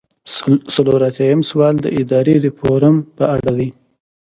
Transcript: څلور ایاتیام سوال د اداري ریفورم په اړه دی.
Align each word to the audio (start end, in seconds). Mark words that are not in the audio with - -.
څلور 0.73 0.99
ایاتیام 1.05 1.41
سوال 1.49 1.75
د 1.81 1.85
اداري 2.01 2.35
ریفورم 2.45 2.95
په 3.17 3.23
اړه 3.35 3.51
دی. 3.57 3.69